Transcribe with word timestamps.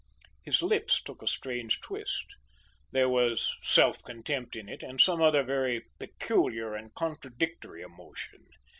His 0.41 0.63
lips 0.63 0.99
took 0.99 1.21
a 1.21 1.27
strange 1.27 1.79
twist. 1.79 2.25
There 2.91 3.07
was 3.07 3.55
self 3.61 4.01
contempt 4.03 4.55
in 4.55 4.67
it, 4.67 4.81
and 4.81 4.99
some 4.99 5.21
other 5.21 5.43
very 5.43 5.85
peculiar 5.99 6.73
and 6.73 6.91
contradictory 6.95 7.83
emotion. 7.83 8.47